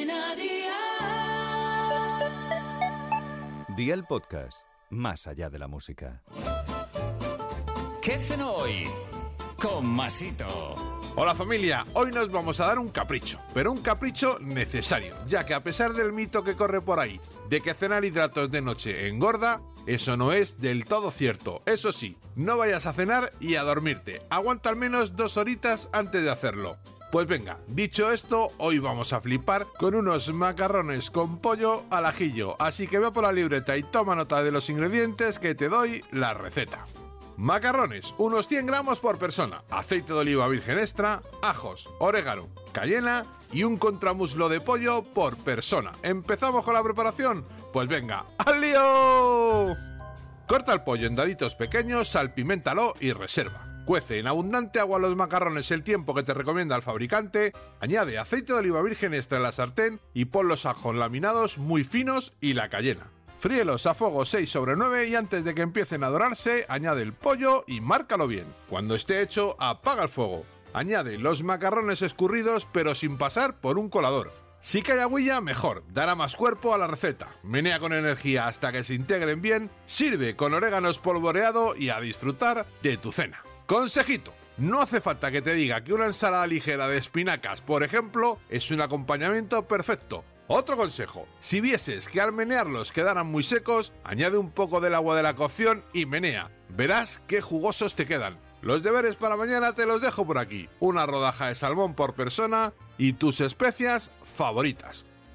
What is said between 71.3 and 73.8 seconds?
macarrones escurridos pero sin pasar por